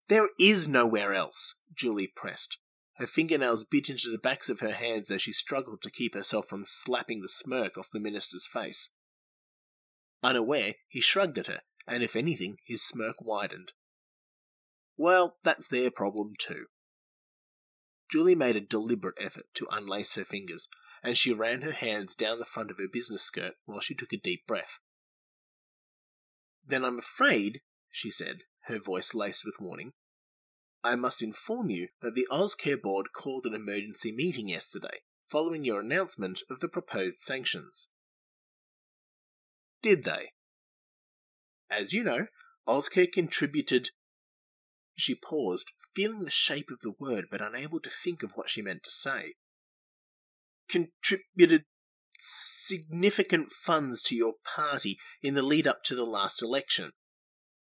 There 0.08 0.28
is 0.38 0.68
nowhere 0.68 1.14
else, 1.14 1.54
Julie 1.74 2.12
pressed. 2.14 2.58
Her 2.98 3.06
fingernails 3.06 3.64
bit 3.64 3.88
into 3.88 4.10
the 4.10 4.18
backs 4.18 4.48
of 4.48 4.60
her 4.60 4.72
hands 4.72 5.10
as 5.10 5.22
she 5.22 5.32
struggled 5.32 5.82
to 5.82 5.90
keep 5.90 6.14
herself 6.14 6.48
from 6.48 6.64
slapping 6.64 7.22
the 7.22 7.28
smirk 7.28 7.78
off 7.78 7.90
the 7.92 8.00
minister's 8.00 8.46
face. 8.46 8.90
Unaware, 10.22 10.74
he 10.88 11.00
shrugged 11.00 11.38
at 11.38 11.46
her, 11.46 11.60
and 11.86 12.02
if 12.02 12.16
anything, 12.16 12.56
his 12.66 12.82
smirk 12.82 13.16
widened. 13.20 13.72
Well, 14.96 15.36
that's 15.44 15.68
their 15.68 15.92
problem 15.92 16.32
too. 16.36 16.66
Julie 18.10 18.34
made 18.34 18.56
a 18.56 18.60
deliberate 18.60 19.18
effort 19.20 19.46
to 19.54 19.68
unlace 19.70 20.16
her 20.16 20.24
fingers, 20.24 20.66
and 21.02 21.16
she 21.16 21.32
ran 21.32 21.62
her 21.62 21.72
hands 21.72 22.16
down 22.16 22.40
the 22.40 22.44
front 22.44 22.70
of 22.70 22.78
her 22.78 22.88
business 22.92 23.22
skirt 23.22 23.54
while 23.64 23.80
she 23.80 23.94
took 23.94 24.12
a 24.12 24.16
deep 24.16 24.44
breath. 24.44 24.80
Then 26.66 26.84
I'm 26.84 26.98
afraid, 26.98 27.60
she 27.90 28.10
said, 28.10 28.38
her 28.62 28.80
voice 28.80 29.14
laced 29.14 29.44
with 29.44 29.60
warning, 29.60 29.92
I 30.84 30.94
must 30.94 31.22
inform 31.22 31.70
you 31.70 31.88
that 32.00 32.14
the 32.14 32.26
Ozcare 32.30 32.80
board 32.80 33.08
called 33.12 33.46
an 33.46 33.54
emergency 33.54 34.12
meeting 34.12 34.48
yesterday, 34.48 35.00
following 35.26 35.64
your 35.64 35.80
announcement 35.80 36.42
of 36.48 36.60
the 36.60 36.68
proposed 36.68 37.18
sanctions. 37.18 37.88
Did 39.82 40.04
they? 40.04 40.32
As 41.70 41.92
you 41.92 42.02
know, 42.02 42.26
Ozcare 42.66 43.10
contributed 43.10 43.90
she 44.98 45.14
paused, 45.14 45.72
feeling 45.94 46.24
the 46.24 46.30
shape 46.30 46.70
of 46.72 46.80
the 46.80 46.92
word 46.98 47.26
but 47.30 47.40
unable 47.40 47.78
to 47.80 47.90
think 47.90 48.24
of 48.24 48.32
what 48.32 48.50
she 48.50 48.60
meant 48.60 48.82
to 48.82 48.90
say. 48.90 49.34
Contributed 50.68 51.64
significant 52.18 53.52
funds 53.52 54.02
to 54.02 54.16
your 54.16 54.34
party 54.56 54.98
in 55.22 55.34
the 55.34 55.42
lead 55.42 55.68
up 55.68 55.84
to 55.84 55.94
the 55.94 56.04
last 56.04 56.42
election. 56.42 56.90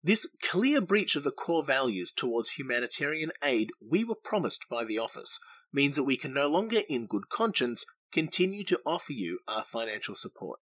This 0.02 0.26
clear 0.42 0.80
breach 0.80 1.14
of 1.14 1.24
the 1.24 1.30
core 1.30 1.64
values 1.64 2.10
towards 2.10 2.52
humanitarian 2.52 3.32
aid 3.42 3.70
we 3.86 4.02
were 4.02 4.14
promised 4.14 4.66
by 4.70 4.84
the 4.84 4.98
office 4.98 5.38
means 5.72 5.96
that 5.96 6.04
we 6.04 6.16
can 6.16 6.32
no 6.32 6.48
longer, 6.48 6.80
in 6.88 7.06
good 7.06 7.28
conscience, 7.28 7.84
continue 8.10 8.64
to 8.64 8.80
offer 8.86 9.12
you 9.12 9.40
our 9.46 9.62
financial 9.62 10.14
support. 10.14 10.60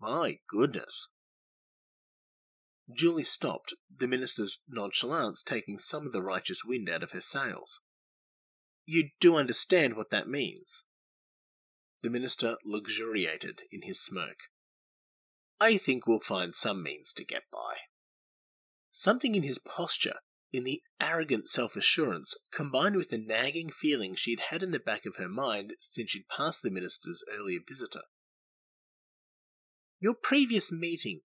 My 0.00 0.38
goodness. 0.48 1.08
Julie 2.90 3.24
stopped, 3.24 3.74
the 3.94 4.08
minister's 4.08 4.60
nonchalance 4.68 5.42
taking 5.42 5.78
some 5.78 6.06
of 6.06 6.12
the 6.12 6.22
righteous 6.22 6.62
wind 6.64 6.88
out 6.88 7.02
of 7.02 7.10
her 7.10 7.20
sails. 7.20 7.80
You 8.86 9.10
do 9.20 9.36
understand 9.36 9.94
what 9.94 10.10
that 10.10 10.28
means. 10.28 10.84
The 12.02 12.08
minister 12.08 12.56
luxuriated 12.64 13.62
in 13.72 13.82
his 13.82 14.00
smoke. 14.00 14.44
I 15.60 15.76
think 15.76 16.06
we'll 16.06 16.20
find 16.20 16.54
some 16.54 16.82
means 16.82 17.12
to 17.14 17.24
get 17.24 17.44
by. 17.52 17.76
Something 18.92 19.34
in 19.34 19.42
his 19.42 19.58
posture, 19.58 20.16
in 20.52 20.64
the 20.64 20.82
arrogant 21.00 21.48
self 21.48 21.76
assurance, 21.76 22.34
combined 22.52 22.96
with 22.96 23.10
the 23.10 23.18
nagging 23.18 23.70
feeling 23.70 24.14
she'd 24.14 24.40
had 24.50 24.62
in 24.62 24.70
the 24.70 24.78
back 24.78 25.04
of 25.04 25.16
her 25.16 25.28
mind 25.28 25.74
since 25.80 26.10
she'd 26.10 26.28
passed 26.28 26.62
the 26.62 26.70
minister's 26.70 27.24
earlier 27.32 27.60
visitor. 27.66 28.02
Your 30.00 30.14
previous 30.14 30.70
meeting. 30.70 31.20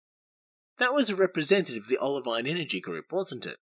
That 0.79 0.95
was 0.95 1.11
a 1.11 1.17
representative 1.17 1.85
of 1.85 1.89
the 1.89 1.99
Olivine 1.99 2.47
Energy 2.47 2.81
Group, 2.81 3.07
wasn't 3.13 3.45
it? 3.45 3.57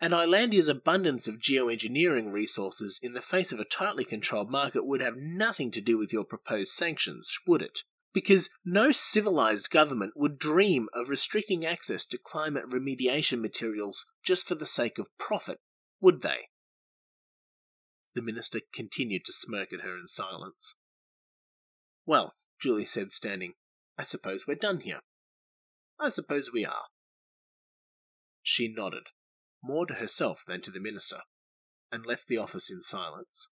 And 0.00 0.12
Islandia's 0.12 0.68
abundance 0.68 1.28
of 1.28 1.38
geoengineering 1.38 2.32
resources 2.32 2.98
in 3.02 3.12
the 3.12 3.20
face 3.20 3.52
of 3.52 3.60
a 3.60 3.64
tightly 3.64 4.04
controlled 4.04 4.50
market 4.50 4.86
would 4.86 5.00
have 5.00 5.16
nothing 5.16 5.70
to 5.70 5.80
do 5.80 5.96
with 5.98 6.12
your 6.12 6.24
proposed 6.24 6.72
sanctions, 6.72 7.38
would 7.46 7.62
it? 7.62 7.80
Because 8.14 8.48
no 8.64 8.92
civilized 8.92 9.70
government 9.70 10.12
would 10.14 10.38
dream 10.38 10.88
of 10.94 11.08
restricting 11.08 11.66
access 11.66 12.06
to 12.06 12.18
climate 12.18 12.70
remediation 12.70 13.40
materials 13.40 14.06
just 14.24 14.46
for 14.46 14.54
the 14.54 14.64
sake 14.64 14.98
of 14.98 15.08
profit, 15.18 15.58
would 16.00 16.22
they? 16.22 16.48
The 18.14 18.22
minister 18.22 18.60
continued 18.72 19.24
to 19.24 19.32
smirk 19.32 19.72
at 19.72 19.80
her 19.80 19.96
in 19.98 20.06
silence. 20.06 20.76
Well, 22.06 22.34
Julie 22.60 22.84
said, 22.84 23.12
standing, 23.12 23.54
I 23.98 24.04
suppose 24.04 24.46
we're 24.46 24.54
done 24.54 24.80
here. 24.80 25.00
I 25.98 26.08
suppose 26.08 26.50
we 26.52 26.64
are. 26.64 26.84
She 28.42 28.72
nodded, 28.72 29.08
more 29.60 29.86
to 29.86 29.94
herself 29.94 30.44
than 30.46 30.60
to 30.60 30.70
the 30.70 30.80
minister, 30.80 31.20
and 31.90 32.06
left 32.06 32.28
the 32.28 32.38
office 32.38 32.70
in 32.70 32.80
silence. 32.80 33.48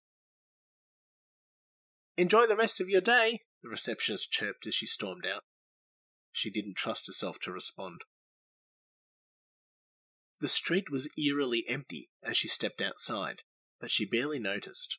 Enjoy 2.16 2.47
the 2.47 2.57
rest 2.57 2.81
of 2.81 2.88
your 2.88 3.00
day, 3.00 3.40
the 3.62 3.69
receptionist 3.69 4.33
chirped 4.33 4.66
as 4.66 4.75
she 4.75 4.87
stormed 4.87 5.26
out. 5.26 5.45
She 6.33 6.50
didn't 6.50 6.76
trust 6.76 7.07
herself 7.07 7.38
to 7.40 7.52
respond. 7.52 8.02
The 10.40 10.49
street 10.49 10.90
was 10.90 11.09
eerily 11.16 11.64
empty 11.69 12.11
as 12.23 12.37
she 12.37 12.49
stepped 12.49 12.83
outside, 12.83 13.42
but 13.81 13.90
she 13.90 14.04
barely 14.04 14.38
noticed. 14.38 14.99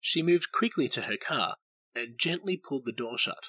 She 0.00 0.22
moved 0.22 0.52
quickly 0.52 0.88
to 0.88 1.02
her 1.02 1.16
car 1.16 1.56
and 1.94 2.18
gently 2.18 2.56
pulled 2.56 2.84
the 2.84 2.92
door 2.92 3.16
shut 3.18 3.46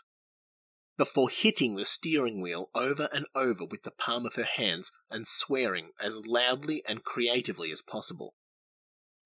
before 0.97 1.29
hitting 1.29 1.75
the 1.75 1.83
steering 1.83 2.41
wheel 2.41 2.69
over 2.75 3.09
and 3.11 3.25
over 3.33 3.65
with 3.65 3.81
the 3.81 3.89
palm 3.89 4.23
of 4.23 4.35
her 4.35 4.45
hands 4.45 4.91
and 5.09 5.25
swearing 5.25 5.89
as 6.00 6.27
loudly 6.27 6.83
and 6.88 7.03
creatively 7.03 7.71
as 7.71 7.81
possible. 7.81 8.35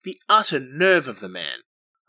The 0.03 0.17
utter 0.29 0.59
nerve 0.59 1.09
of 1.09 1.19
the 1.19 1.27
man! 1.27 1.59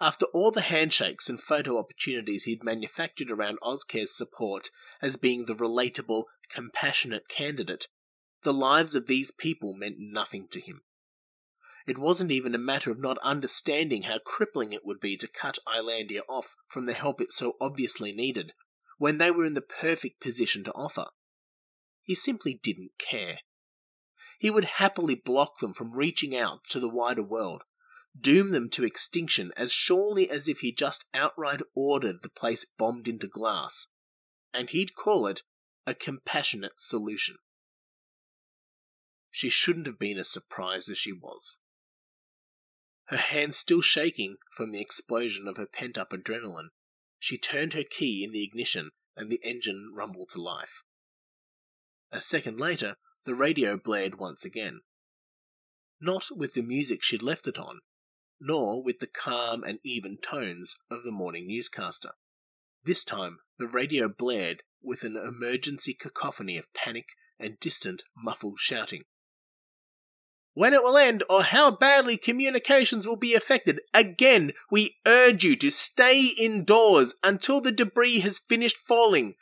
After 0.00 0.26
all 0.26 0.50
the 0.50 0.60
handshakes 0.60 1.28
and 1.28 1.40
photo 1.40 1.78
opportunities 1.78 2.44
he'd 2.44 2.62
manufactured 2.62 3.30
around 3.30 3.58
Ozcare's 3.62 4.14
support 4.14 4.70
as 5.00 5.16
being 5.16 5.46
the 5.46 5.54
relatable, 5.54 6.24
compassionate 6.50 7.28
candidate, 7.28 7.88
the 8.42 8.52
lives 8.52 8.94
of 8.94 9.06
these 9.06 9.30
people 9.30 9.74
meant 9.74 9.96
nothing 9.98 10.48
to 10.50 10.60
him. 10.60 10.82
It 11.86 11.98
wasn't 11.98 12.30
even 12.30 12.54
a 12.54 12.58
matter 12.58 12.90
of 12.90 12.98
not 12.98 13.16
understanding 13.18 14.02
how 14.02 14.18
crippling 14.18 14.72
it 14.72 14.84
would 14.84 15.00
be 15.00 15.16
to 15.16 15.28
cut 15.28 15.58
Islandia 15.66 16.22
off 16.28 16.56
from 16.66 16.84
the 16.84 16.92
help 16.92 17.20
it 17.20 17.32
so 17.32 17.56
obviously 17.60 18.12
needed 18.12 18.52
when 18.98 19.18
they 19.18 19.30
were 19.30 19.44
in 19.44 19.54
the 19.54 19.60
perfect 19.62 20.20
position 20.20 20.64
to 20.64 20.72
offer. 20.72 21.06
He 22.02 22.14
simply 22.14 22.58
didn't 22.62 22.92
care. 22.98 23.38
He 24.38 24.50
would 24.50 24.64
happily 24.64 25.14
block 25.14 25.58
them 25.58 25.72
from 25.72 25.92
reaching 25.92 26.36
out 26.36 26.64
to 26.70 26.80
the 26.80 26.88
wider 26.88 27.22
world, 27.22 27.62
doom 28.20 28.52
them 28.52 28.68
to 28.70 28.84
extinction 28.84 29.52
as 29.56 29.72
surely 29.72 30.30
as 30.30 30.48
if 30.48 30.60
he 30.60 30.72
just 30.72 31.04
outright 31.14 31.60
ordered 31.74 32.22
the 32.22 32.28
place 32.28 32.64
bombed 32.64 33.08
into 33.08 33.26
glass, 33.26 33.88
and 34.52 34.70
he'd 34.70 34.94
call 34.94 35.26
it 35.26 35.42
a 35.86 35.94
compassionate 35.94 36.80
solution. 36.80 37.36
She 39.30 39.48
shouldn't 39.48 39.86
have 39.86 39.98
been 39.98 40.18
as 40.18 40.30
surprised 40.30 40.90
as 40.90 40.98
she 40.98 41.12
was. 41.12 41.58
Her 43.08 43.16
hands 43.16 43.56
still 43.56 43.82
shaking 43.82 44.36
from 44.50 44.70
the 44.70 44.80
explosion 44.80 45.46
of 45.46 45.56
her 45.58 45.66
pent 45.66 45.96
up 45.96 46.10
adrenaline, 46.10 46.70
she 47.18 47.38
turned 47.38 47.72
her 47.72 47.84
key 47.84 48.24
in 48.24 48.32
the 48.32 48.42
ignition 48.42 48.90
and 49.16 49.30
the 49.30 49.40
engine 49.42 49.92
rumbled 49.94 50.30
to 50.30 50.42
life. 50.42 50.82
A 52.10 52.20
second 52.20 52.58
later, 52.58 52.96
the 53.24 53.34
radio 53.34 53.76
blared 53.76 54.18
once 54.18 54.44
again. 54.44 54.80
Not 56.00 56.26
with 56.34 56.54
the 56.54 56.62
music 56.62 57.02
she'd 57.02 57.22
left 57.22 57.46
it 57.46 57.58
on, 57.58 57.80
nor 58.40 58.82
with 58.82 58.98
the 59.00 59.06
calm 59.06 59.64
and 59.64 59.78
even 59.84 60.18
tones 60.18 60.76
of 60.90 61.02
the 61.02 61.12
morning 61.12 61.46
newscaster. 61.46 62.12
This 62.84 63.04
time, 63.04 63.38
the 63.58 63.66
radio 63.66 64.08
blared 64.08 64.62
with 64.82 65.02
an 65.02 65.16
emergency 65.16 65.94
cacophony 65.94 66.56
of 66.56 66.72
panic 66.74 67.06
and 67.38 67.58
distant, 67.60 68.02
muffled 68.16 68.58
shouting 68.58 69.02
when 70.56 70.72
it 70.72 70.82
will 70.82 70.96
end, 70.96 71.22
or 71.28 71.42
how 71.42 71.70
badly 71.70 72.16
communications 72.16 73.06
will 73.06 73.16
be 73.16 73.34
affected. 73.34 73.78
Again, 73.92 74.52
we 74.70 74.96
urge 75.06 75.44
you 75.44 75.54
to 75.56 75.70
stay 75.70 76.28
indoors 76.28 77.14
until 77.22 77.60
the 77.60 77.70
debris 77.70 78.20
has 78.20 78.38
finished 78.38 78.78
falling. 78.78 79.34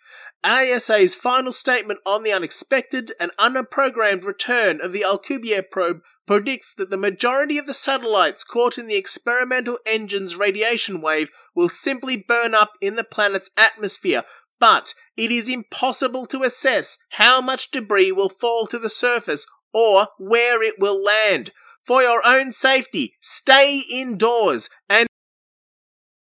ISA's 0.44 1.14
final 1.14 1.52
statement 1.52 2.00
on 2.04 2.24
the 2.24 2.33
unexpected 2.33 3.12
and 3.20 3.30
unprogrammed 3.38 4.24
return 4.24 4.80
of 4.80 4.90
the 4.90 5.04
Alcubierre 5.04 5.62
probe 5.62 6.00
predicts 6.26 6.74
that 6.74 6.90
the 6.90 6.96
majority 6.96 7.58
of 7.58 7.66
the 7.66 7.74
satellites 7.74 8.44
caught 8.44 8.78
in 8.78 8.87
the 8.87 8.96
experimental 8.96 9.78
engine's 9.84 10.37
radiation 10.37 11.00
wave 11.00 11.30
will 11.54 11.68
simply 11.68 12.16
burn 12.16 12.54
up 12.54 12.72
in 12.80 12.96
the 12.96 13.04
planet's 13.04 13.50
atmosphere, 13.56 14.24
but 14.58 14.94
it 15.16 15.30
is 15.30 15.48
impossible 15.48 16.26
to 16.26 16.42
assess 16.42 16.96
how 17.12 17.40
much 17.40 17.70
debris 17.70 18.12
will 18.12 18.28
fall 18.28 18.66
to 18.66 18.78
the 18.78 18.90
surface 18.90 19.46
or 19.72 20.08
where 20.18 20.62
it 20.62 20.74
will 20.78 21.02
land. 21.02 21.50
For 21.82 22.02
your 22.02 22.26
own 22.26 22.52
safety, 22.52 23.14
stay 23.20 23.82
indoors 23.90 24.70
and. 24.88 25.06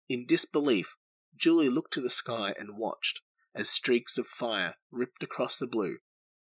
In 0.08 0.26
disbelief, 0.26 0.96
Julie 1.34 1.70
looked 1.70 1.94
to 1.94 2.02
the 2.02 2.10
sky 2.10 2.52
and 2.58 2.76
watched 2.76 3.22
as 3.54 3.70
streaks 3.70 4.18
of 4.18 4.26
fire 4.26 4.74
ripped 4.90 5.22
across 5.22 5.56
the 5.56 5.66
blue, 5.66 5.98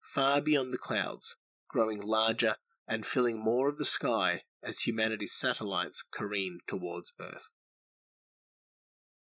far 0.01 0.41
beyond 0.41 0.71
the 0.71 0.77
clouds, 0.77 1.35
growing 1.69 2.01
larger 2.01 2.55
and 2.87 3.05
filling 3.05 3.39
more 3.39 3.69
of 3.69 3.77
the 3.77 3.85
sky 3.85 4.41
as 4.63 4.81
humanity's 4.81 5.33
satellites 5.33 6.03
careened 6.03 6.61
towards 6.67 7.13
Earth. 7.19 7.49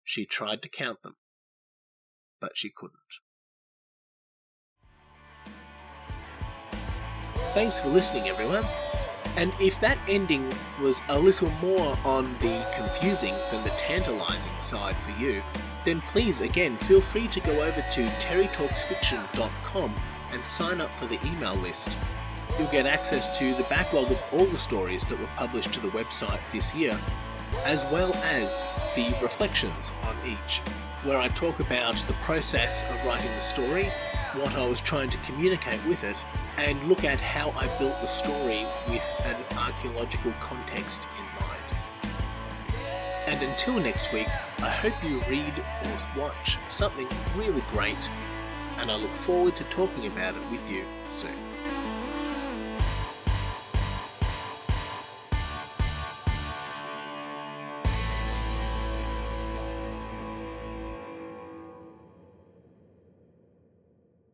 She 0.04 0.26
tried 0.26 0.62
to 0.62 0.68
count 0.68 1.02
them, 1.02 1.16
but 2.40 2.52
she 2.56 2.70
couldn't. 2.74 2.98
Thanks 7.54 7.78
for 7.78 7.88
listening, 7.88 8.28
everyone. 8.28 8.64
And 9.36 9.52
if 9.60 9.80
that 9.80 9.98
ending 10.08 10.52
was 10.80 11.00
a 11.08 11.18
little 11.18 11.50
more 11.52 11.96
on 12.04 12.24
the 12.40 12.66
confusing 12.74 13.34
than 13.50 13.62
the 13.62 13.70
tantalizing 13.76 14.52
side 14.60 14.96
for 14.96 15.10
you, 15.22 15.42
then 15.84 16.00
please 16.02 16.40
again 16.40 16.76
feel 16.76 17.00
free 17.00 17.28
to 17.28 17.40
go 17.40 17.62
over 17.62 17.80
to 17.92 18.06
terrytalksfiction.com 18.06 19.94
and 20.32 20.44
sign 20.44 20.80
up 20.80 20.92
for 20.92 21.06
the 21.06 21.18
email 21.26 21.54
list. 21.56 21.96
You'll 22.58 22.68
get 22.68 22.84
access 22.84 23.38
to 23.38 23.54
the 23.54 23.62
backlog 23.64 24.10
of 24.10 24.22
all 24.32 24.44
the 24.44 24.58
stories 24.58 25.06
that 25.06 25.18
were 25.18 25.26
published 25.36 25.72
to 25.74 25.80
the 25.80 25.88
website 25.88 26.40
this 26.50 26.74
year, 26.74 26.98
as 27.64 27.84
well 27.86 28.12
as 28.16 28.64
the 28.94 29.08
reflections 29.22 29.90
on 30.04 30.14
each, 30.26 30.58
where 31.02 31.18
I 31.18 31.28
talk 31.28 31.60
about 31.60 31.96
the 31.96 32.12
process 32.24 32.88
of 32.90 33.06
writing 33.06 33.30
the 33.30 33.40
story, 33.40 33.84
what 34.34 34.54
I 34.54 34.66
was 34.66 34.82
trying 34.82 35.08
to 35.10 35.18
communicate 35.18 35.84
with 35.86 36.04
it, 36.04 36.22
and 36.58 36.82
look 36.84 37.04
at 37.04 37.20
how 37.20 37.50
I 37.58 37.66
built 37.78 37.98
the 38.02 38.06
story 38.06 38.66
with 38.88 39.22
an 39.24 39.58
archaeological 39.58 40.32
context 40.40 41.06
in 41.18 41.24
mind. 41.46 41.62
And 43.28 43.42
until 43.42 43.80
next 43.80 44.12
week, 44.12 44.28
I 44.58 44.68
hope 44.68 44.94
you 45.02 45.20
read 45.28 45.54
or 45.84 46.22
watch 46.24 46.58
something 46.68 47.08
really 47.34 47.62
great, 47.72 48.10
and 48.76 48.90
I 48.90 48.96
look 48.96 49.14
forward 49.14 49.56
to 49.56 49.64
talking 49.64 50.06
about 50.06 50.34
it 50.34 50.50
with 50.50 50.70
you 50.70 50.84
soon. 51.08 51.51